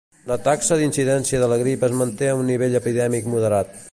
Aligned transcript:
La 0.29 0.35
taxa 0.45 0.77
d'incidència 0.79 1.41
de 1.43 1.51
la 1.51 1.59
grip 1.65 1.85
es 1.89 1.95
manté 2.01 2.31
en 2.31 2.43
un 2.45 2.51
nivell 2.53 2.79
epidèmic 2.83 3.31
moderat. 3.37 3.81